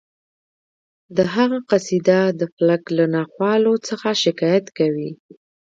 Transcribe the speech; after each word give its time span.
د 1.15 1.17
هغه 1.35 1.59
قصیده 1.69 2.21
د 2.39 2.41
فلک 2.53 2.83
له 2.97 3.05
ناخوالو 3.15 3.73
څخه 3.87 4.07
شکایت 4.23 4.65
کوي 4.77 5.11